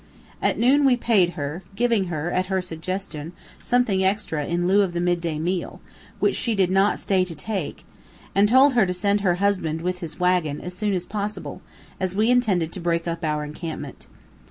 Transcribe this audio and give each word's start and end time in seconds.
At 0.41 0.57
noon 0.57 0.83
we 0.83 0.97
paid 0.97 1.33
her 1.33 1.61
(giving 1.75 2.05
her, 2.05 2.31
at 2.31 2.47
her 2.47 2.59
suggestion, 2.59 3.33
something 3.61 4.03
extra 4.03 4.43
in 4.47 4.67
lieu 4.67 4.81
of 4.81 4.93
the 4.93 4.99
midday 4.99 5.37
meal, 5.37 5.79
which 6.17 6.33
she 6.33 6.55
did 6.55 6.71
not 6.71 6.97
stay 6.99 7.23
to 7.23 7.35
take), 7.35 7.85
and 8.33 8.49
told 8.49 8.73
her 8.73 8.87
to 8.87 8.95
send 8.95 9.21
her 9.21 9.35
husband, 9.35 9.81
with 9.83 9.99
his 9.99 10.19
wagon, 10.19 10.59
as 10.59 10.73
soon 10.73 10.93
as 10.93 11.05
possible, 11.05 11.61
as 11.99 12.15
we 12.15 12.31
intended 12.31 12.71
to 12.71 12.79
break 12.79 13.07
up 13.07 13.23
our 13.23 13.43
encampment. 13.43 14.07